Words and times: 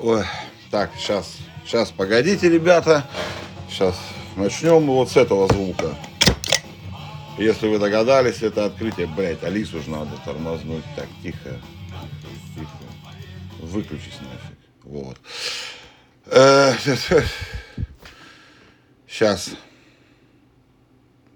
Ой, 0.00 0.22
так, 0.70 0.92
сейчас, 0.96 1.38
сейчас, 1.66 1.90
погодите, 1.90 2.48
ребята. 2.48 3.04
Сейчас 3.68 3.98
начнем 4.36 4.86
вот 4.86 5.10
с 5.10 5.16
этого 5.16 5.48
звука. 5.52 5.92
Если 7.36 7.66
вы 7.66 7.80
догадались, 7.80 8.42
это 8.42 8.66
открытие, 8.66 9.08
блядь, 9.08 9.42
Алису 9.42 9.82
же 9.82 9.90
надо 9.90 10.12
тормознуть. 10.24 10.84
Так, 10.94 11.08
тихо, 11.20 11.60
тихо. 12.54 12.68
Выключись 13.58 14.20
нафиг. 14.20 14.56
Вот. 14.84 15.18
Сейчас. 19.08 19.50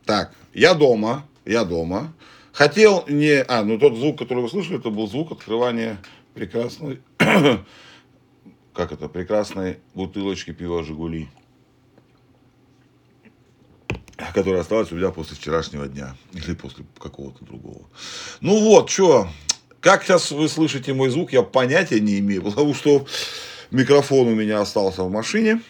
Так, 0.05 0.33
я 0.55 0.75
дома, 0.75 1.27
я 1.45 1.65
дома. 1.65 2.13
Хотел 2.53 3.05
не... 3.09 3.43
А, 3.43 3.65
ну 3.65 3.77
тот 3.77 3.97
звук, 3.97 4.21
который 4.21 4.45
вы 4.45 4.49
слышали, 4.49 4.79
это 4.79 4.91
был 4.91 5.09
звук 5.09 5.33
открывания 5.33 5.99
прекрасной... 6.33 7.03
как 8.75 8.93
это? 8.93 9.09
Прекрасной 9.09 9.79
бутылочки 9.95 10.53
пива 10.53 10.83
«Жигули» 10.83 11.29
которая 14.33 14.61
осталась 14.61 14.91
у 14.93 14.97
меня 14.97 15.11
после 15.11 15.37
вчерашнего 15.37 15.87
дня 15.89 16.17
или 16.33 16.55
после 16.55 16.85
какого-то 16.99 17.45
другого. 17.45 17.89
Ну 18.41 18.61
вот, 18.61 18.91
что, 18.91 19.29
как 19.81 20.05
сейчас 20.05 20.31
вы 20.31 20.49
слышите 20.49 20.95
мой 20.95 21.11
звук, 21.11 21.33
я 21.33 21.43
понятия 21.43 22.01
не 22.01 22.19
имею, 22.19 22.43
потому 22.43 22.75
что 22.75 23.07
микрофон 23.71 24.29
у 24.29 24.35
меня 24.35 24.61
остался 24.61 25.03
в 25.03 25.11
машине, 25.11 25.61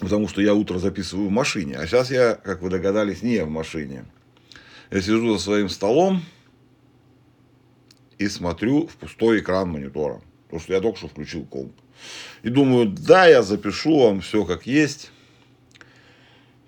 потому 0.00 0.28
что 0.28 0.40
я 0.40 0.54
утро 0.54 0.78
записываю 0.78 1.28
в 1.28 1.32
машине, 1.32 1.76
а 1.76 1.86
сейчас 1.86 2.10
я, 2.10 2.34
как 2.34 2.62
вы 2.62 2.70
догадались, 2.70 3.22
не 3.22 3.44
в 3.44 3.48
машине. 3.48 4.04
Я 4.90 5.02
сижу 5.02 5.34
за 5.34 5.42
своим 5.42 5.68
столом 5.68 6.22
и 8.18 8.28
смотрю 8.28 8.86
в 8.86 8.96
пустой 8.96 9.40
экран 9.40 9.68
монитора, 9.68 10.20
потому 10.44 10.60
что 10.60 10.72
я 10.72 10.80
только 10.80 10.98
что 10.98 11.08
включил 11.08 11.44
комп. 11.44 11.72
И 12.42 12.50
думаю, 12.50 12.86
да, 12.86 13.26
я 13.26 13.42
запишу 13.42 13.98
вам 13.98 14.20
все 14.20 14.44
как 14.44 14.66
есть 14.66 15.10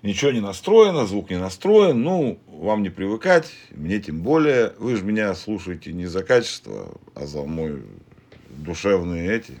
ничего 0.01 0.31
не 0.31 0.39
настроено, 0.39 1.05
звук 1.05 1.29
не 1.29 1.37
настроен, 1.37 2.01
ну, 2.01 2.39
вам 2.47 2.83
не 2.83 2.89
привыкать, 2.89 3.51
мне 3.71 3.99
тем 3.99 4.21
более. 4.21 4.73
Вы 4.77 4.95
же 4.95 5.03
меня 5.03 5.33
слушаете 5.35 5.93
не 5.93 6.05
за 6.05 6.23
качество, 6.23 6.89
а 7.15 7.25
за 7.25 7.43
мой 7.43 7.83
душевные 8.49 9.31
эти 9.31 9.59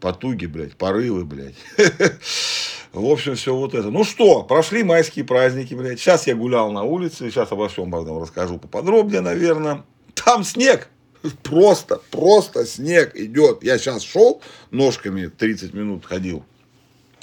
потуги, 0.00 0.46
блядь, 0.46 0.76
порывы, 0.76 1.24
блядь. 1.24 1.56
В 2.92 3.06
общем, 3.06 3.36
все 3.36 3.54
вот 3.54 3.74
это. 3.74 3.90
Ну 3.90 4.02
что, 4.02 4.42
прошли 4.42 4.82
майские 4.82 5.24
праздники, 5.24 5.74
блядь. 5.74 6.00
Сейчас 6.00 6.26
я 6.26 6.34
гулял 6.34 6.72
на 6.72 6.82
улице, 6.82 7.30
сейчас 7.30 7.52
обо 7.52 7.68
всем 7.68 7.90
потом 7.90 8.20
расскажу 8.20 8.58
поподробнее, 8.58 9.20
наверное. 9.20 9.84
Там 10.14 10.42
снег. 10.42 10.88
Просто, 11.42 12.00
просто 12.10 12.64
снег 12.64 13.14
идет. 13.14 13.62
Я 13.62 13.78
сейчас 13.78 14.02
шел, 14.02 14.40
ножками 14.70 15.26
30 15.26 15.74
минут 15.74 16.06
ходил. 16.06 16.44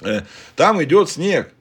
Э, 0.04 0.22
там 0.56 0.84
идет 0.84 1.10
снег 1.10 1.52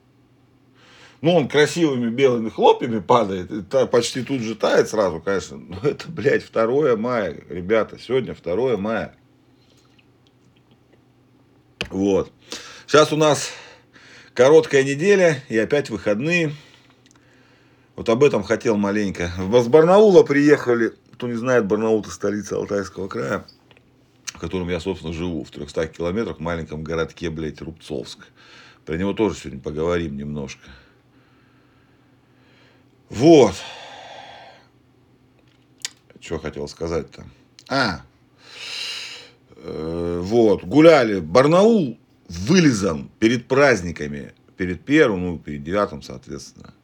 ну, 1.21 1.35
он 1.35 1.47
красивыми 1.47 2.09
белыми 2.09 2.49
хлопьями 2.49 2.99
падает, 2.99 3.51
и 3.51 3.87
почти 3.87 4.23
тут 4.23 4.41
же 4.41 4.55
тает 4.55 4.89
сразу, 4.89 5.19
конечно. 5.19 5.57
Но 5.69 5.79
это, 5.83 6.07
блядь, 6.09 6.49
2 6.51 6.95
мая, 6.95 7.43
ребята, 7.49 7.97
сегодня 7.99 8.35
2 8.35 8.77
мая. 8.77 9.15
Вот. 11.89 12.31
Сейчас 12.85 13.11
у 13.11 13.17
нас 13.17 13.51
короткая 14.33 14.83
неделя 14.83 15.43
и 15.49 15.57
опять 15.57 15.89
выходные. 15.89 16.53
Вот 17.95 18.09
об 18.09 18.23
этом 18.23 18.43
хотел 18.43 18.77
маленько. 18.77 19.31
С 19.37 19.67
Барнаула 19.67 20.23
приехали, 20.23 20.93
кто 21.17 21.27
не 21.27 21.33
знает, 21.33 21.65
Барнаул 21.65 22.01
это 22.01 22.11
столица 22.11 22.57
Алтайского 22.57 23.07
края, 23.07 23.43
в 24.25 24.37
котором 24.37 24.69
я, 24.69 24.79
собственно, 24.79 25.13
живу, 25.13 25.43
в 25.43 25.49
300 25.49 25.87
километрах, 25.87 26.37
в 26.37 26.41
маленьком 26.41 26.83
городке, 26.83 27.31
блядь, 27.31 27.59
Рубцовск. 27.59 28.19
Про 28.85 28.97
него 28.97 29.13
тоже 29.13 29.35
сегодня 29.35 29.59
поговорим 29.59 30.15
немножко. 30.15 30.61
Вот. 33.09 33.55
Что 36.19 36.37
хотел 36.37 36.67
сказать-то? 36.67 37.25
А, 37.67 38.01
э, 39.55 40.21
вот, 40.23 40.63
гуляли. 40.65 41.19
Барнаул 41.19 41.97
вылезан 42.29 43.09
перед 43.17 43.47
праздниками, 43.47 44.33
перед 44.55 44.85
первым, 44.85 45.23
ну, 45.23 45.39
перед 45.39 45.63
девятым, 45.63 46.03
соответственно. 46.03 46.75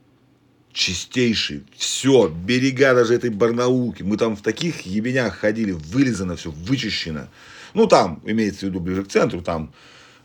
Чистейший, 0.74 1.64
все, 1.78 2.28
берега 2.28 2.96
даже 2.96 3.14
этой 3.14 3.30
Барнаулки. 3.30 4.02
Мы 4.02 4.18
там 4.18 4.36
в 4.36 4.42
таких 4.42 4.82
ебенях 4.82 5.36
ходили, 5.36 5.72
вылезано 5.72 6.36
все, 6.36 6.50
вычищено. 6.50 7.28
Ну, 7.76 7.86
там, 7.86 8.22
имеется 8.26 8.62
в 8.62 8.70
виду 8.70 8.80
ближе 8.80 9.04
к 9.04 9.08
центру, 9.08 9.42
там, 9.42 9.72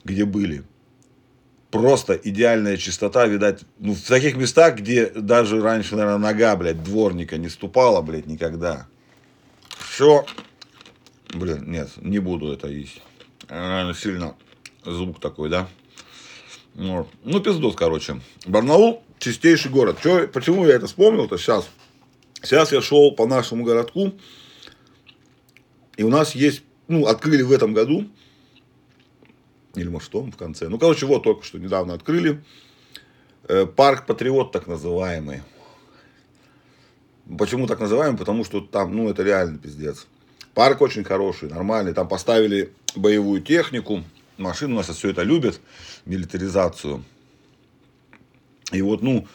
где 0.04 0.24
были 0.24 0.64
просто 1.70 2.14
идеальная 2.14 2.78
чистота, 2.78 3.26
видать, 3.26 3.64
ну, 3.78 3.94
в 3.94 4.00
таких 4.00 4.36
местах, 4.36 4.76
где 4.76 5.06
даже 5.10 5.60
раньше, 5.60 5.96
наверное, 5.96 6.18
нога, 6.18 6.56
блядь, 6.56 6.82
дворника 6.82 7.36
не 7.36 7.50
ступала, 7.50 8.00
блядь, 8.00 8.26
никогда. 8.26 8.86
Все. 9.90 10.24
Блин, 11.34 11.70
нет, 11.70 11.90
не 11.96 12.20
буду 12.20 12.50
это 12.52 12.68
есть. 12.68 13.02
Сильно 13.48 14.34
звук 14.84 15.20
такой, 15.20 15.50
да? 15.50 15.68
Ну, 16.74 17.06
ну 17.22 17.40
пиздос, 17.40 17.74
короче. 17.74 18.20
Барнаул 18.46 19.02
чистейший 19.18 19.70
город. 19.70 19.98
Чё, 20.02 20.28
почему 20.28 20.66
я 20.66 20.74
это 20.74 20.86
вспомнил-то 20.86 21.38
сейчас? 21.38 21.68
Сейчас 22.42 22.72
я 22.72 22.80
шел 22.80 23.12
по 23.12 23.26
нашему 23.26 23.64
городку, 23.64 24.12
и 25.96 26.02
у 26.04 26.08
нас 26.08 26.34
есть, 26.34 26.62
ну, 26.86 27.06
открыли 27.06 27.42
в 27.42 27.52
этом 27.52 27.74
году 27.74 28.08
или 29.74 29.88
может 29.88 30.12
в 30.12 30.36
конце. 30.36 30.68
Ну, 30.68 30.78
короче, 30.78 31.06
вот 31.06 31.22
только 31.22 31.44
что 31.44 31.58
недавно 31.58 31.94
открыли. 31.94 32.42
Э, 33.48 33.66
парк 33.66 34.06
Патриот 34.06 34.52
так 34.52 34.66
называемый. 34.66 35.42
Почему 37.38 37.66
так 37.66 37.80
называемый? 37.80 38.18
Потому 38.18 38.44
что 38.44 38.60
там, 38.60 38.96
ну, 38.96 39.10
это 39.10 39.22
реально 39.22 39.58
пиздец. 39.58 40.06
Парк 40.54 40.80
очень 40.80 41.04
хороший, 41.04 41.48
нормальный. 41.48 41.92
Там 41.92 42.08
поставили 42.08 42.72
боевую 42.96 43.42
технику. 43.42 44.02
Машины 44.38 44.74
у 44.74 44.76
нас 44.76 44.88
все 44.88 45.10
это 45.10 45.22
любят. 45.22 45.60
Милитаризацию. 46.04 47.04
И 48.72 48.82
вот, 48.82 49.02
ну, 49.02 49.26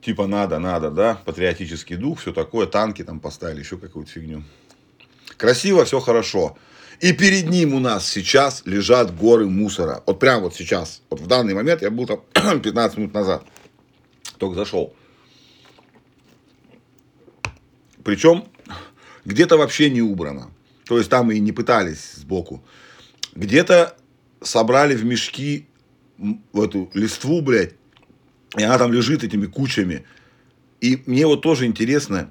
типа 0.00 0.26
надо, 0.26 0.58
надо, 0.58 0.90
да, 0.90 1.14
патриотический 1.24 1.96
дух, 1.96 2.20
все 2.20 2.32
такое, 2.32 2.66
танки 2.66 3.04
там 3.04 3.20
поставили, 3.20 3.60
еще 3.60 3.78
какую-то 3.78 4.10
фигню. 4.10 4.42
Красиво, 5.36 5.84
все 5.84 6.00
хорошо. 6.00 6.56
И 7.00 7.12
перед 7.12 7.48
ним 7.48 7.74
у 7.74 7.80
нас 7.80 8.08
сейчас 8.08 8.62
лежат 8.64 9.16
горы 9.16 9.46
мусора. 9.48 10.02
Вот 10.06 10.20
прямо 10.20 10.42
вот 10.42 10.54
сейчас. 10.54 11.02
Вот 11.10 11.20
в 11.20 11.26
данный 11.26 11.52
момент 11.52 11.82
я 11.82 11.90
был 11.90 12.06
там 12.06 12.60
15 12.60 12.98
минут 12.98 13.14
назад. 13.14 13.44
Только 14.38 14.54
зашел. 14.54 14.94
Причем 18.04 18.44
где-то 19.24 19.56
вообще 19.56 19.90
не 19.90 20.00
убрано. 20.00 20.50
То 20.84 20.98
есть 20.98 21.10
там 21.10 21.30
и 21.32 21.40
не 21.40 21.52
пытались 21.52 22.14
сбоку. 22.14 22.62
Где-то 23.34 23.96
собрали 24.40 24.94
в 24.94 25.04
мешки 25.04 25.66
в 26.52 26.60
эту 26.60 26.90
листву, 26.94 27.40
блядь, 27.40 27.74
и 28.56 28.62
она 28.62 28.78
там 28.78 28.92
лежит 28.92 29.24
этими 29.24 29.46
кучами. 29.46 30.04
И 30.80 31.02
мне 31.06 31.26
вот 31.26 31.42
тоже 31.42 31.66
интересно, 31.66 32.30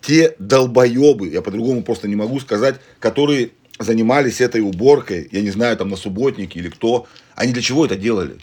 те 0.00 0.34
долбоебы, 0.38 1.28
я 1.28 1.42
по-другому 1.42 1.82
просто 1.82 2.08
не 2.08 2.16
могу 2.16 2.40
сказать, 2.40 2.80
которые 2.98 3.52
занимались 3.78 4.40
этой 4.40 4.60
уборкой, 4.60 5.28
я 5.32 5.40
не 5.40 5.50
знаю, 5.50 5.76
там 5.76 5.88
на 5.88 5.96
субботнике 5.96 6.58
или 6.58 6.68
кто, 6.68 7.06
они 7.34 7.52
для 7.52 7.62
чего 7.62 7.86
это 7.86 7.96
делали? 7.96 8.36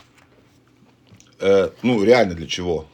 Э, 1.39 1.69
ну, 1.83 2.03
реально 2.03 2.33
для 2.33 2.47
чего? 2.47 2.87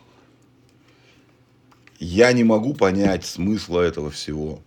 Я 1.99 2.31
не 2.33 2.43
могу 2.43 2.73
понять 2.73 3.25
смысла 3.25 3.81
этого 3.81 4.11
всего. 4.11 4.61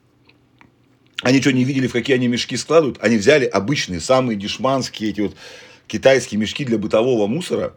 Они 1.23 1.41
что, 1.41 1.53
не 1.53 1.65
видели, 1.65 1.87
в 1.87 1.93
какие 1.93 2.17
они 2.17 2.29
мешки 2.29 2.57
складывают? 2.57 2.99
Они 3.01 3.17
взяли 3.17 3.45
обычные, 3.45 4.01
самые 4.01 4.37
дешманские, 4.37 5.11
эти 5.11 5.21
вот 5.21 5.37
китайские 5.87 6.41
мешки 6.41 6.65
для 6.65 6.79
бытового 6.79 7.27
мусора, 7.27 7.75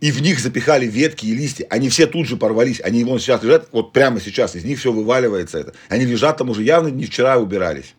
и 0.00 0.12
в 0.12 0.20
них 0.20 0.40
запихали 0.40 0.86
ветки 0.86 1.26
и 1.26 1.34
листья. 1.34 1.66
Они 1.70 1.88
все 1.88 2.06
тут 2.06 2.26
же 2.26 2.36
порвались. 2.36 2.80
Они 2.80 3.02
вон 3.04 3.18
сейчас 3.18 3.42
лежат, 3.42 3.68
вот 3.72 3.92
прямо 3.92 4.20
сейчас, 4.20 4.54
из 4.54 4.64
них 4.64 4.78
все 4.78 4.92
вываливается 4.92 5.58
это. 5.58 5.74
Они 5.88 6.04
лежат 6.04 6.36
там 6.38 6.50
уже 6.50 6.62
явно 6.62 6.88
не 6.88 7.06
вчера 7.06 7.38
убирались 7.38 7.94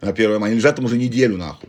на 0.00 0.10
1 0.10 0.38
мая, 0.38 0.50
они 0.50 0.56
лежат 0.56 0.76
там 0.76 0.84
уже 0.84 0.96
неделю 0.96 1.36
нахуй. 1.36 1.68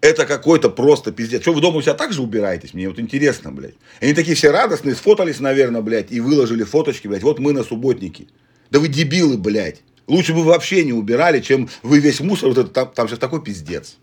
Это 0.00 0.24
какой-то 0.24 0.70
просто 0.70 1.12
пиздец. 1.12 1.42
Что 1.42 1.52
вы 1.52 1.60
дома 1.60 1.78
у 1.78 1.82
себя 1.82 1.92
так 1.92 2.12
же 2.12 2.22
убираетесь? 2.22 2.72
Мне 2.72 2.88
вот 2.88 2.98
интересно, 2.98 3.52
блядь. 3.52 3.74
Они 4.00 4.14
такие 4.14 4.34
все 4.34 4.50
радостные, 4.50 4.94
сфотались, 4.94 5.40
наверное, 5.40 5.82
блядь, 5.82 6.10
и 6.10 6.20
выложили 6.20 6.62
фоточки, 6.62 7.06
блядь. 7.06 7.22
Вот 7.22 7.38
мы 7.38 7.52
на 7.52 7.64
субботнике. 7.64 8.26
Да 8.70 8.78
вы 8.80 8.88
дебилы, 8.88 9.36
блядь. 9.36 9.82
Лучше 10.06 10.32
бы 10.32 10.40
вы 10.40 10.46
вообще 10.46 10.84
не 10.84 10.94
убирали, 10.94 11.40
чем 11.40 11.68
вы 11.82 11.98
весь 11.98 12.20
мусор, 12.20 12.48
вот 12.48 12.58
это, 12.58 12.70
там, 12.70 12.90
там 12.94 13.08
сейчас 13.08 13.18
такой 13.18 13.42
пиздец. 13.42 13.98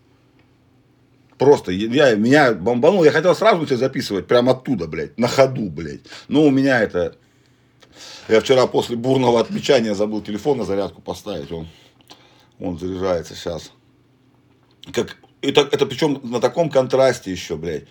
Просто 1.38 1.72
я, 1.72 2.14
меня 2.14 2.52
бомбанул, 2.52 3.04
я 3.04 3.12
хотел 3.12 3.34
сразу 3.34 3.64
тебя 3.64 3.76
записывать 3.76 4.26
прямо 4.26 4.52
оттуда, 4.52 4.86
блядь, 4.86 5.16
на 5.18 5.28
ходу, 5.28 5.70
блядь. 5.70 6.00
Но 6.26 6.42
у 6.42 6.50
меня 6.50 6.80
это... 6.80 7.16
Я 8.28 8.40
вчера 8.40 8.66
после 8.66 8.96
бурного 8.96 9.40
отмечания 9.40 9.94
забыл 9.94 10.20
телефон 10.20 10.58
на 10.58 10.64
зарядку 10.64 11.00
поставить, 11.00 11.50
он 11.50 11.66
он 12.60 12.78
заряжается 12.78 13.34
сейчас. 13.34 13.72
как, 14.92 15.16
это, 15.42 15.62
это 15.70 15.86
причем 15.86 16.20
на 16.22 16.40
таком 16.40 16.70
контрасте 16.70 17.30
еще, 17.30 17.56
блядь. 17.56 17.84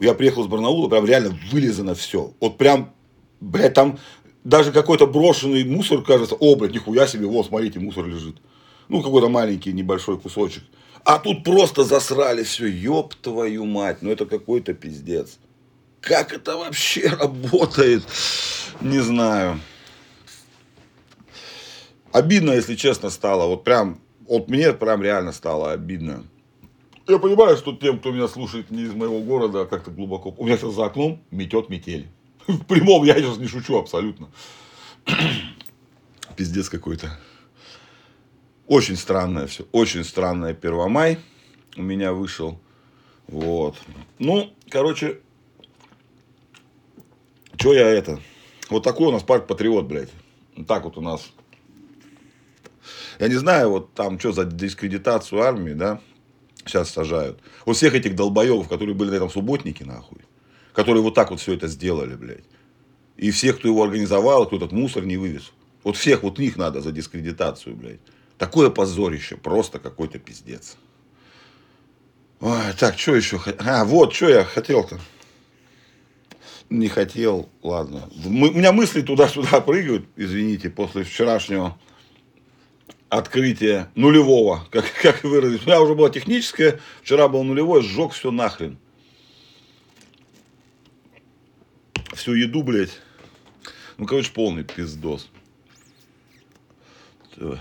Я 0.00 0.14
приехал 0.14 0.44
с 0.44 0.46
Барнаула, 0.46 0.88
прям 0.88 1.06
реально 1.06 1.38
вылезано 1.50 1.94
все. 1.94 2.32
Вот 2.40 2.58
прям, 2.58 2.92
блядь, 3.40 3.74
там 3.74 3.98
даже 4.44 4.72
какой-то 4.72 5.06
брошенный 5.06 5.64
мусор, 5.64 6.02
кажется, 6.02 6.34
о, 6.34 6.56
блядь, 6.56 6.72
нихуя 6.72 7.06
себе, 7.06 7.26
вот, 7.26 7.46
смотрите, 7.46 7.80
мусор 7.80 8.06
лежит. 8.06 8.36
Ну, 8.88 9.02
какой-то 9.02 9.28
маленький 9.28 9.72
небольшой 9.72 10.18
кусочек. 10.18 10.64
А 11.06 11.20
тут 11.20 11.44
просто 11.44 11.84
засрали 11.84 12.42
все, 12.42 12.66
ёб 12.66 13.14
твою 13.14 13.64
мать, 13.64 13.98
ну 14.02 14.10
это 14.10 14.26
какой-то 14.26 14.74
пиздец. 14.74 15.38
Как 16.00 16.32
это 16.32 16.56
вообще 16.56 17.06
работает, 17.20 18.02
не 18.80 18.98
знаю. 18.98 19.60
Обидно, 22.10 22.50
если 22.50 22.74
честно, 22.74 23.10
стало. 23.10 23.46
Вот 23.46 23.62
прям, 23.62 24.00
вот 24.26 24.48
мне 24.48 24.72
прям 24.72 25.00
реально 25.00 25.30
стало 25.30 25.70
обидно. 25.70 26.24
Я 27.06 27.20
понимаю, 27.20 27.56
что 27.56 27.72
тем, 27.76 28.00
кто 28.00 28.10
меня 28.10 28.26
слушает 28.26 28.72
не 28.72 28.82
из 28.82 28.92
моего 28.92 29.20
города, 29.20 29.60
а 29.60 29.66
как-то 29.66 29.92
глубоко. 29.92 30.34
У 30.36 30.44
меня 30.44 30.56
сейчас 30.56 30.74
за 30.74 30.86
окном 30.86 31.22
метет 31.30 31.68
метель. 31.68 32.08
В 32.48 32.64
прямом 32.64 33.04
я 33.04 33.14
сейчас 33.14 33.36
не 33.36 33.46
шучу 33.46 33.78
абсолютно. 33.78 34.28
Пиздец 36.36 36.68
какой-то. 36.68 37.16
Очень 38.66 38.96
странное 38.96 39.46
все. 39.46 39.64
Очень 39.72 40.04
странное 40.04 40.54
Первомай 40.54 41.18
у 41.76 41.82
меня 41.82 42.12
вышел. 42.12 42.60
Вот. 43.28 43.76
Ну, 44.18 44.52
короче, 44.70 45.20
что 47.56 47.74
я 47.74 47.88
это? 47.88 48.20
Вот 48.68 48.82
такой 48.82 49.08
у 49.08 49.12
нас 49.12 49.22
парк 49.22 49.46
Патриот, 49.46 49.86
блядь. 49.86 50.10
Так 50.66 50.84
вот 50.84 50.98
у 50.98 51.00
нас. 51.00 51.30
Я 53.20 53.28
не 53.28 53.36
знаю, 53.36 53.70
вот 53.70 53.94
там 53.94 54.18
что 54.18 54.32
за 54.32 54.44
дискредитацию 54.44 55.42
армии, 55.42 55.72
да, 55.72 56.00
сейчас 56.64 56.90
сажают. 56.90 57.40
Вот 57.64 57.76
всех 57.76 57.94
этих 57.94 58.16
долбоебов, 58.16 58.68
которые 58.68 58.94
были 58.94 59.10
на 59.10 59.14
этом 59.14 59.30
субботнике, 59.30 59.84
нахуй. 59.84 60.18
Которые 60.72 61.02
вот 61.02 61.14
так 61.14 61.30
вот 61.30 61.40
все 61.40 61.54
это 61.54 61.68
сделали, 61.68 62.14
блядь. 62.16 62.44
И 63.16 63.30
всех, 63.30 63.58
кто 63.58 63.68
его 63.68 63.82
организовал, 63.82 64.46
кто 64.46 64.56
этот 64.56 64.72
мусор 64.72 65.04
не 65.04 65.16
вывез. 65.16 65.52
Вот 65.84 65.96
всех 65.96 66.22
вот 66.22 66.38
них 66.38 66.56
надо 66.56 66.80
за 66.80 66.92
дискредитацию, 66.92 67.76
блядь. 67.76 68.00
Такое 68.38 68.70
позорище, 68.70 69.36
просто 69.36 69.78
какой-то 69.78 70.18
пиздец. 70.18 70.76
Ой, 72.40 72.72
так, 72.78 72.98
что 72.98 73.16
еще? 73.16 73.40
А, 73.60 73.84
вот, 73.84 74.14
что 74.14 74.28
я 74.28 74.44
хотел-то. 74.44 75.00
Не 76.68 76.88
хотел, 76.88 77.48
ладно. 77.62 78.10
У 78.24 78.30
меня 78.30 78.72
мысли 78.72 79.00
туда-сюда 79.00 79.60
прыгают, 79.60 80.06
извините, 80.16 80.68
после 80.68 81.04
вчерашнего 81.04 81.78
открытия 83.08 83.88
нулевого, 83.94 84.66
как, 84.70 84.84
как 85.02 85.24
выразить. 85.24 85.64
У 85.64 85.66
меня 85.66 85.80
уже 85.80 85.94
было 85.94 86.10
техническое, 86.10 86.80
вчера 87.02 87.28
был 87.28 87.42
нулевой, 87.42 87.82
сжег 87.82 88.12
все 88.12 88.30
нахрен. 88.30 88.78
Всю 92.12 92.34
еду, 92.34 92.62
блядь. 92.62 93.00
Ну, 93.96 94.06
короче, 94.06 94.32
полный 94.32 94.64
пиздос. 94.64 95.28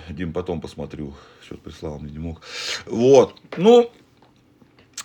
Дим, 0.09 0.33
потом 0.33 0.61
посмотрю. 0.61 1.13
Что-то 1.43 1.61
прислал 1.61 1.99
мне 1.99 2.11
не 2.11 2.19
мог. 2.19 2.41
Вот. 2.85 3.35
Ну, 3.57 3.89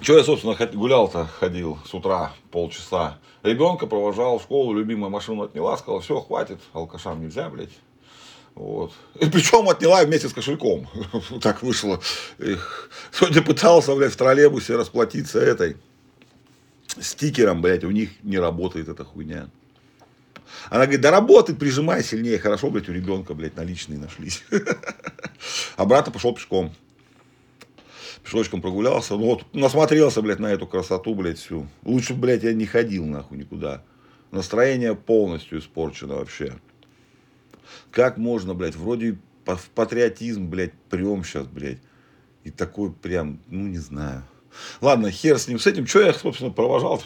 что 0.00 0.16
я, 0.16 0.24
собственно, 0.24 0.56
гулял-то, 0.72 1.26
ходил 1.26 1.78
с 1.84 1.92
утра 1.92 2.32
полчаса. 2.50 3.18
Ребенка 3.42 3.86
провожал 3.86 4.38
в 4.38 4.42
школу, 4.42 4.72
любимая 4.72 5.10
машину 5.10 5.42
отняла, 5.42 5.76
сказала, 5.76 6.00
все, 6.00 6.20
хватит, 6.20 6.60
алкашам 6.72 7.20
нельзя, 7.20 7.48
блядь. 7.48 7.78
Вот. 8.54 8.92
И 9.18 9.26
причем 9.26 9.68
отняла 9.68 10.04
вместе 10.04 10.28
с 10.28 10.32
кошельком. 10.32 10.88
так 11.40 11.62
вышло. 11.62 12.00
Сегодня 13.12 13.42
пытался, 13.42 13.94
блядь, 13.94 14.12
в 14.12 14.16
троллейбусе 14.16 14.76
расплатиться 14.76 15.38
этой 15.38 15.76
стикером, 16.98 17.62
блядь, 17.62 17.84
у 17.84 17.90
них 17.90 18.10
не 18.22 18.38
работает 18.38 18.88
эта 18.88 19.04
хуйня. 19.04 19.48
Она 20.68 20.84
говорит, 20.84 21.00
да 21.00 21.10
работай, 21.10 21.54
прижимай 21.54 22.02
сильнее. 22.02 22.38
Хорошо, 22.38 22.70
блядь, 22.70 22.88
у 22.88 22.92
ребенка, 22.92 23.34
блядь, 23.34 23.56
наличные 23.56 23.98
нашлись. 23.98 24.44
А 25.76 25.86
брата 25.86 26.10
пошел 26.10 26.34
пешком. 26.34 26.74
Пешочком 28.22 28.60
прогулялся. 28.60 29.14
Ну 29.14 29.24
вот, 29.24 29.54
насмотрелся, 29.54 30.20
блядь, 30.20 30.38
на 30.38 30.52
эту 30.52 30.66
красоту, 30.66 31.14
блядь, 31.14 31.38
всю. 31.38 31.66
Лучше, 31.82 32.12
блядь, 32.12 32.42
я 32.42 32.52
не 32.52 32.66
ходил, 32.66 33.06
нахуй, 33.06 33.38
никуда. 33.38 33.82
Настроение 34.30 34.94
полностью 34.94 35.58
испорчено 35.58 36.16
вообще. 36.16 36.58
Как 37.90 38.18
можно, 38.18 38.52
блядь, 38.52 38.76
вроде 38.76 39.18
в 39.46 39.70
патриотизм, 39.74 40.50
блядь, 40.50 40.74
прем 40.90 41.24
сейчас, 41.24 41.46
блядь. 41.46 41.78
И 42.44 42.50
такой 42.50 42.92
прям, 42.92 43.40
ну, 43.48 43.66
не 43.66 43.78
знаю. 43.78 44.24
Ладно, 44.82 45.10
хер 45.10 45.38
с 45.38 45.48
ним, 45.48 45.58
с 45.58 45.66
этим. 45.66 45.86
Что 45.86 46.02
я, 46.02 46.12
собственно, 46.12 46.50
провожал? 46.50 47.02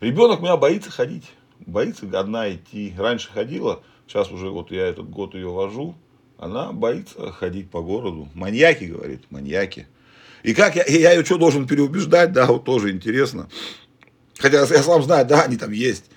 Ребенок 0.00 0.40
меня 0.40 0.56
боится 0.56 0.90
ходить 0.90 1.30
боится 1.68 2.06
одна 2.18 2.52
идти. 2.52 2.94
Раньше 2.96 3.30
ходила, 3.30 3.82
сейчас 4.06 4.30
уже 4.30 4.48
вот 4.50 4.70
я 4.70 4.86
этот 4.86 5.08
год 5.08 5.34
ее 5.34 5.48
вожу. 5.48 5.94
Она 6.38 6.72
боится 6.72 7.32
ходить 7.32 7.70
по 7.70 7.82
городу. 7.82 8.28
Маньяки, 8.34 8.84
говорит, 8.84 9.30
маньяки. 9.30 9.86
И 10.42 10.54
как 10.54 10.76
я, 10.76 10.84
я 10.86 11.12
ее 11.12 11.24
что 11.24 11.36
должен 11.36 11.66
переубеждать, 11.66 12.32
да, 12.32 12.46
вот 12.46 12.64
тоже 12.64 12.90
интересно. 12.90 13.48
Хотя 14.38 14.60
я 14.60 14.66
сам 14.66 15.02
знаю, 15.02 15.26
да, 15.26 15.42
они 15.42 15.56
там 15.56 15.72
есть. 15.72 16.10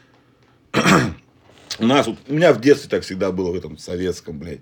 У 1.80 1.86
нас, 1.86 2.06
вот, 2.06 2.18
у 2.28 2.34
меня 2.34 2.54
в 2.54 2.62
детстве 2.62 2.90
так 2.90 3.04
всегда 3.04 3.32
было 3.32 3.52
в 3.52 3.56
этом 3.56 3.78
советском, 3.78 4.38
блядь. 4.38 4.62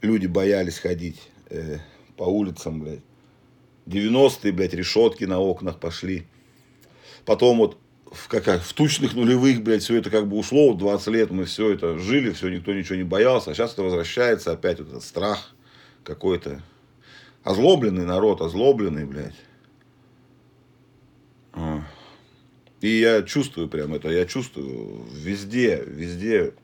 Люди 0.00 0.26
боялись 0.26 0.78
ходить 0.78 1.20
э, 1.50 1.78
по 2.16 2.24
улицам, 2.24 2.80
блядь. 2.80 3.00
90-е, 3.86 4.52
блядь, 4.52 4.74
решетки 4.74 5.24
на 5.24 5.40
окнах 5.40 5.80
пошли. 5.80 6.26
Потом 7.24 7.58
вот 7.58 7.78
в, 8.14 8.28
как, 8.28 8.62
в 8.62 8.72
тучных 8.72 9.14
нулевых, 9.14 9.62
блядь, 9.62 9.82
все 9.82 9.96
это 9.96 10.10
как 10.10 10.26
бы 10.28 10.36
ушло, 10.36 10.74
20 10.74 11.06
лет 11.08 11.30
мы 11.30 11.44
все 11.44 11.72
это 11.72 11.98
жили, 11.98 12.30
все, 12.30 12.48
никто 12.48 12.72
ничего 12.72 12.96
не 12.96 13.02
боялся, 13.02 13.50
а 13.50 13.54
сейчас 13.54 13.72
это 13.72 13.82
возвращается 13.82 14.52
опять 14.52 14.78
вот 14.78 14.88
этот 14.88 15.02
страх 15.02 15.54
какой-то. 16.02 16.62
Озлобленный 17.42 18.06
народ, 18.06 18.40
озлобленный, 18.40 19.04
блядь. 19.04 19.34
А. 21.52 21.82
И 22.80 22.88
я 23.00 23.22
чувствую 23.22 23.68
прям 23.68 23.94
это, 23.94 24.08
я 24.08 24.24
чувствую 24.24 25.04
везде, 25.12 25.82
везде. 25.86 26.54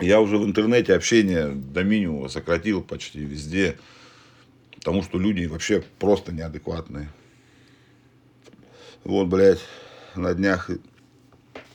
Я 0.00 0.20
уже 0.20 0.38
в 0.38 0.44
интернете 0.44 0.94
общение 0.94 1.48
до 1.48 1.84
минимума 1.84 2.28
сократил 2.28 2.82
почти 2.82 3.20
везде, 3.20 3.78
потому 4.74 5.02
что 5.02 5.18
люди 5.18 5.44
вообще 5.46 5.84
просто 5.98 6.32
неадекватные. 6.32 7.08
Вот, 9.04 9.26
блядь, 9.26 9.60
на 10.14 10.34
днях 10.34 10.70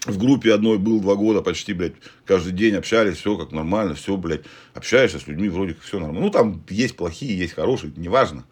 в 0.05 0.17
группе 0.17 0.53
одной 0.53 0.77
был 0.77 1.01
два 1.01 1.15
года 1.15 1.41
почти, 1.41 1.73
блядь, 1.73 1.93
каждый 2.25 2.53
день 2.53 2.75
общались, 2.75 3.17
все 3.17 3.37
как 3.37 3.51
нормально, 3.51 3.95
все, 3.95 4.15
блядь, 4.15 4.43
общаешься 4.73 5.19
с 5.19 5.27
людьми, 5.27 5.49
вроде 5.49 5.73
как 5.73 5.83
все 5.83 5.99
нормально. 5.99 6.21
Ну, 6.21 6.29
там 6.29 6.63
есть 6.69 6.95
плохие, 6.95 7.37
есть 7.37 7.53
хорошие, 7.53 7.91
неважно. 7.95 8.45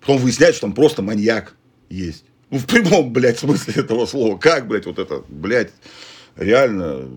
Потом 0.00 0.18
выясняется, 0.18 0.58
что 0.58 0.66
там 0.66 0.74
просто 0.74 1.02
маньяк 1.02 1.56
есть. 1.88 2.24
Ну, 2.50 2.58
в 2.58 2.66
прямом, 2.66 3.12
блядь, 3.12 3.38
смысле 3.38 3.74
этого 3.82 4.06
слова. 4.06 4.36
Как, 4.36 4.66
блядь, 4.66 4.86
вот 4.86 4.98
это, 4.98 5.24
блядь, 5.28 5.72
реально, 6.36 7.08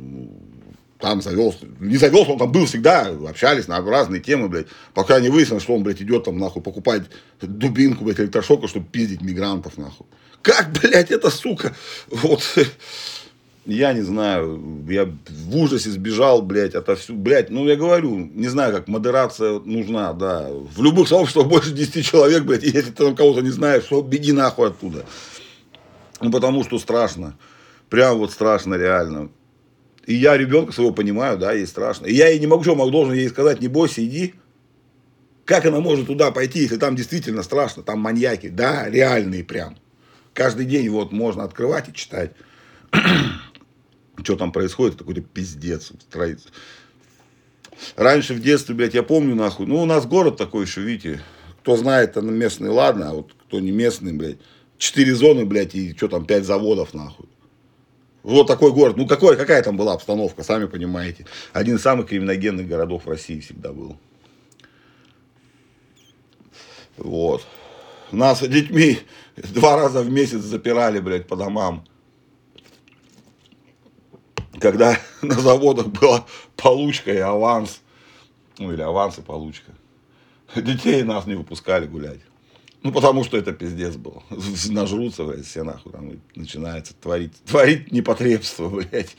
там 1.03 1.21
завелся, 1.21 1.65
не 1.81 1.97
завелся, 1.97 2.31
он 2.31 2.39
там 2.39 2.49
был 2.49 2.65
всегда, 2.65 3.09
общались 3.27 3.67
на 3.67 3.81
разные 3.81 4.21
темы, 4.21 4.47
блядь, 4.47 4.67
пока 4.93 5.19
не 5.19 5.27
выяснилось, 5.27 5.63
что 5.63 5.75
он, 5.75 5.83
блядь, 5.83 6.01
идет 6.01 6.23
там, 6.23 6.39
нахуй, 6.39 6.61
покупать 6.61 7.03
дубинку, 7.41 8.05
блядь, 8.05 8.21
электрошока, 8.21 8.69
чтобы 8.69 8.87
пиздить 8.87 9.21
мигрантов, 9.21 9.77
нахуй. 9.77 10.07
Как, 10.41 10.71
блядь, 10.71 11.11
эта 11.11 11.29
сука? 11.29 11.75
Вот. 12.09 12.41
Я 13.65 13.91
не 13.91 13.99
знаю, 13.99 14.85
я 14.87 15.03
в 15.27 15.57
ужасе 15.57 15.89
сбежал, 15.89 16.41
блядь, 16.41 16.73
отовсюду, 16.73 17.19
блядь, 17.19 17.49
ну, 17.49 17.67
я 17.67 17.75
говорю, 17.75 18.17
не 18.17 18.47
знаю, 18.47 18.73
как 18.73 18.87
модерация 18.87 19.59
нужна, 19.59 20.13
да, 20.13 20.47
в 20.51 20.81
любых 20.81 21.09
сообществах 21.09 21.47
больше 21.47 21.71
10 21.71 22.05
человек, 22.05 22.43
блядь, 22.43 22.63
если 22.63 22.91
ты 22.91 23.03
там 23.03 23.13
кого-то 23.13 23.41
не 23.41 23.51
знаешь, 23.51 23.83
что 23.83 24.01
беги 24.01 24.31
нахуй 24.31 24.69
оттуда, 24.69 25.05
ну, 26.21 26.31
потому 26.31 26.63
что 26.63 26.79
страшно, 26.79 27.37
прям 27.89 28.19
вот 28.19 28.31
страшно 28.31 28.75
реально, 28.75 29.29
и 30.05 30.15
я 30.15 30.37
ребенка 30.37 30.71
своего 30.71 30.93
понимаю, 30.93 31.37
да, 31.37 31.53
ей 31.53 31.67
страшно, 31.67 32.05
и 32.05 32.13
я 32.13 32.27
ей 32.29 32.39
не 32.39 32.47
могу, 32.47 32.63
что 32.63 32.75
должен 32.89 33.13
ей 33.13 33.29
сказать, 33.29 33.61
не 33.61 33.67
бойся, 33.67 34.03
иди, 34.03 34.35
как 35.45 35.65
она 35.65 35.79
может 35.79 36.07
туда 36.07 36.31
пойти, 36.31 36.59
если 36.59 36.77
там 36.77 36.95
действительно 36.95 37.43
страшно, 37.43 37.83
там 37.83 37.99
маньяки, 37.99 38.49
да, 38.49 38.89
реальные 38.89 39.43
прям, 39.43 39.77
Каждый 40.33 40.65
день 40.65 40.89
вот 40.89 41.11
можно 41.11 41.43
открывать 41.43 41.89
и 41.89 41.93
читать. 41.93 42.31
Что 44.23 44.35
там 44.35 44.51
происходит, 44.51 44.95
какой-то 44.95 45.21
пиздец 45.21 45.91
устроится. 45.91 46.49
Раньше 47.95 48.33
в 48.33 48.41
детстве, 48.41 48.75
блядь, 48.75 48.93
я 48.93 49.03
помню, 49.03 49.35
нахуй, 49.35 49.65
ну, 49.65 49.81
у 49.81 49.85
нас 49.85 50.05
город 50.05 50.37
такой 50.37 50.65
еще, 50.65 50.81
видите, 50.81 51.21
кто 51.61 51.75
знает, 51.75 52.17
он 52.17 52.33
местный, 52.33 52.69
ладно, 52.69 53.09
а 53.09 53.13
вот 53.13 53.33
кто 53.33 53.59
не 53.59 53.71
местный, 53.71 54.13
блядь, 54.13 54.37
четыре 54.77 55.13
зоны, 55.15 55.45
блядь, 55.45 55.75
и 55.75 55.95
что 55.95 56.07
там, 56.07 56.25
пять 56.25 56.45
заводов, 56.45 56.93
нахуй. 56.93 57.27
Вот 58.23 58.47
такой 58.47 58.71
город. 58.71 58.95
Ну, 58.95 59.05
какой, 59.05 59.35
какая 59.35 59.61
там 59.61 59.75
была 59.75 59.93
обстановка, 59.93 60.43
сами 60.43 60.65
понимаете. 60.65 61.25
Один 61.51 61.75
из 61.75 61.81
самых 61.81 62.07
криминогенных 62.07 62.67
городов 62.67 63.05
России 63.05 63.41
всегда 63.41 63.73
был. 63.73 63.97
Вот. 66.97 67.45
Нас 68.11 68.41
детьми 68.41 68.99
два 69.35 69.75
раза 69.75 70.01
в 70.01 70.09
месяц 70.09 70.39
запирали, 70.39 70.99
блядь, 70.99 71.27
по 71.27 71.35
домам. 71.35 71.85
Когда 74.59 74.97
на 75.21 75.35
заводах 75.35 75.87
была 75.87 76.25
получка 76.55 77.11
и 77.11 77.17
аванс. 77.17 77.81
Ну, 78.57 78.71
или 78.71 78.81
аванс 78.81 79.17
и 79.17 79.21
получка. 79.21 79.71
Детей 80.55 81.03
нас 81.03 81.25
не 81.25 81.35
выпускали 81.35 81.87
гулять. 81.87 82.19
Ну, 82.83 82.91
потому 82.91 83.23
что 83.23 83.37
это 83.37 83.53
пиздец 83.53 83.95
был. 83.95 84.21
Нажрутся, 84.69 85.23
блядь, 85.23 85.45
все 85.45 85.63
нахуй. 85.63 85.91
Там 85.91 86.11
начинается 86.35 86.93
творить, 86.93 87.33
творить 87.45 87.91
непотребство, 87.93 88.67
блядь. 88.91 89.15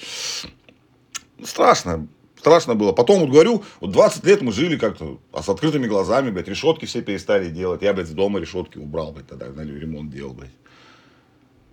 Страшно. 1.43 2.07
Страшно 2.39 2.75
было. 2.75 2.93
Потом, 2.93 3.21
вот 3.21 3.31
говорю, 3.31 3.65
вот 3.81 3.91
20 3.91 4.25
лет 4.27 4.43
мы 4.43 4.53
жили 4.53 4.77
как-то 4.77 5.19
а 5.33 5.43
с 5.43 5.49
открытыми 5.49 5.87
глазами, 5.87 6.31
блядь, 6.31 6.47
решетки 6.47 6.85
все 6.85 7.01
перестали 7.01 7.49
делать. 7.49 7.81
Я, 7.81 7.95
блядь, 7.95 8.09
с 8.09 8.11
дома 8.11 8.39
решетки 8.39 8.77
убрал, 8.77 9.13
блядь, 9.13 9.29
тогда 9.29 9.47
на 9.49 9.63
ремонт 9.63 10.11
делал, 10.11 10.35
блядь. 10.35 10.51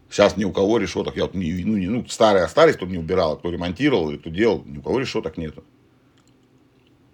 Сейчас 0.09 0.37
ни 0.37 0.45
у 0.45 0.51
кого 0.53 0.77
решеток, 0.77 1.17
я 1.17 1.23
вот 1.23 1.33
не, 1.33 1.63
ну, 1.65 1.75
не, 1.75 1.87
ну, 1.87 2.05
старые 2.07 2.45
остались, 2.45 2.75
кто 2.75 2.85
не 2.85 2.97
убирал, 2.97 3.37
кто 3.37 3.49
ремонтировал, 3.49 4.17
кто 4.17 4.29
делал, 4.29 4.63
ни 4.65 4.77
у 4.77 4.81
кого 4.81 4.99
решеток 4.99 5.37
нету. 5.37 5.63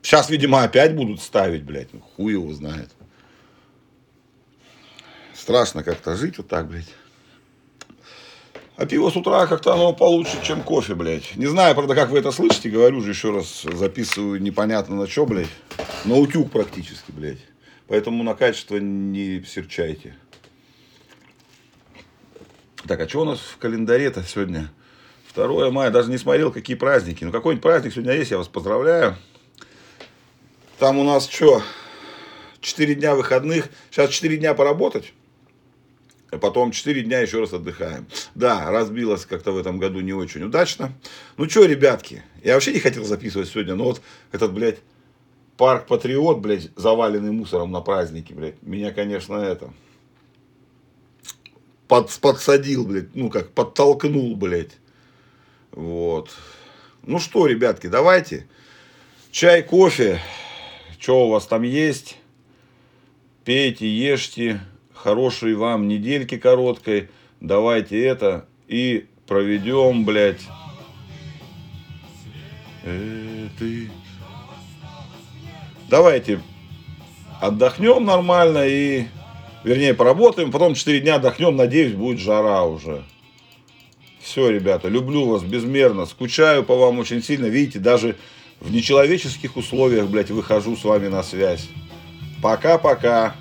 Сейчас, 0.04 0.30
видимо, 0.30 0.62
опять 0.64 0.96
будут 0.96 1.20
ставить, 1.20 1.64
блядь, 1.64 1.94
ну, 1.94 2.00
хуй 2.00 2.34
его 2.34 2.54
знает. 2.54 2.92
Страшно 5.48 5.82
как-то 5.82 6.18
жить 6.18 6.38
вот 6.40 6.50
так, 6.50 6.68
блядь. 6.68 6.94
А 8.76 8.86
пиво 8.86 9.10
с 9.10 9.16
утра 9.16 9.48
как-то 9.48 9.74
оно 9.76 9.94
получше, 9.94 10.44
чем 10.44 10.62
кофе, 10.62 10.94
блядь. 10.94 11.38
Не 11.38 11.46
знаю, 11.46 11.74
правда, 11.74 11.96
как 11.96 12.10
вы 12.10 12.20
это 12.20 12.34
слышите, 12.34 12.70
говорю 12.70 13.00
же 13.00 13.12
еще 13.12 13.32
раз, 13.32 13.62
записываю 13.62 14.42
непонятно 14.42 14.98
на 14.98 15.08
что, 15.08 15.26
блядь. 15.26 15.48
На 16.04 16.16
утюг 16.16 16.52
практически, 16.52 17.12
блядь. 17.12 17.40
Поэтому 17.88 18.26
на 18.26 18.36
качество 18.36 18.76
не 18.76 19.42
серчайте. 19.44 20.18
Так, 22.86 23.00
а 23.00 23.08
что 23.08 23.22
у 23.22 23.24
нас 23.24 23.40
в 23.40 23.56
календаре-то 23.56 24.24
сегодня? 24.24 24.70
2 25.34 25.72
мая, 25.72 25.92
даже 25.92 26.10
не 26.10 26.18
смотрел, 26.18 26.52
какие 26.52 26.76
праздники. 26.76 27.24
Ну, 27.24 27.32
какой-нибудь 27.32 27.64
праздник 27.64 27.94
сегодня 27.94 28.16
есть, 28.16 28.32
я 28.32 28.38
вас 28.38 28.50
поздравляю. 28.50 29.16
Там 30.78 31.00
у 31.00 31.06
нас 31.06 31.26
что, 31.30 31.64
4 32.60 32.96
дня 32.96 33.16
выходных. 33.16 33.70
Сейчас 33.92 34.10
4 34.10 34.36
дня 34.36 34.54
поработать. 34.54 35.14
Потом 36.30 36.72
4 36.72 37.04
дня 37.04 37.20
еще 37.20 37.40
раз 37.40 37.54
отдыхаем. 37.54 38.06
Да, 38.36 38.70
разбилось 38.70 39.26
как-то 39.26 39.54
в 39.54 39.58
этом 39.58 39.80
году 39.80 40.02
не 40.02 40.14
очень 40.14 40.44
удачно. 40.44 40.92
Ну 41.38 41.50
что, 41.50 41.66
ребятки, 41.66 42.24
я 42.44 42.56
вообще 42.56 42.74
не 42.74 42.80
хотел 42.80 43.06
записывать 43.06 43.48
сегодня, 43.48 43.76
но 43.76 43.86
вот 43.86 44.02
этот, 44.34 44.52
блядь, 44.54 44.80
парк 45.56 45.88
Патриот, 45.88 46.40
блядь, 46.40 46.70
заваленный 46.76 47.32
мусором 47.32 47.72
на 47.72 47.80
празднике, 47.80 48.34
блядь, 48.34 48.62
меня, 48.62 48.92
конечно, 48.92 49.36
это, 49.36 49.72
под, 51.88 52.12
подсадил, 52.20 52.86
блядь, 52.86 53.16
ну 53.16 53.30
как, 53.30 53.52
подтолкнул, 53.52 54.36
блядь. 54.36 54.78
Вот. 55.72 56.32
Ну 57.04 57.20
что, 57.20 57.48
ребятки, 57.48 57.88
давайте. 57.88 58.48
Чай, 59.32 59.64
кофе, 59.64 60.20
что 61.00 61.28
у 61.28 61.30
вас 61.30 61.48
там 61.48 61.62
есть, 61.62 62.18
пейте, 63.46 63.88
ешьте, 63.88 64.62
хорошей 64.98 65.56
вам 65.56 65.88
недельки 65.88 66.38
короткой, 66.38 67.10
давайте 67.40 68.04
это 68.04 68.46
и 68.68 69.06
проведем, 69.28 70.06
блядь. 70.06 70.42
Э. 72.84 73.48
Давайте 75.90 76.42
отдохнем 77.40 78.04
нормально 78.04 78.68
и, 78.68 79.06
вернее, 79.64 79.94
поработаем, 79.94 80.52
потом 80.52 80.74
4 80.74 81.00
дня 81.00 81.16
отдохнем, 81.16 81.56
надеюсь, 81.56 81.94
будет 81.94 82.20
жара 82.20 82.64
уже. 82.64 83.04
Все, 84.20 84.50
ребята, 84.50 84.90
люблю 84.90 85.26
вас 85.26 85.44
безмерно, 85.44 86.06
скучаю 86.06 86.64
по 86.64 86.76
вам 86.76 87.00
очень 87.00 87.24
сильно, 87.24 87.46
видите, 87.46 87.80
даже 87.80 88.18
в 88.60 88.72
нечеловеческих 88.72 89.56
условиях, 89.56 90.08
блядь, 90.08 90.32
выхожу 90.32 90.76
с 90.76 90.84
вами 90.84 91.08
на 91.08 91.24
связь. 91.24 91.70
Пока-пока. 92.42 93.36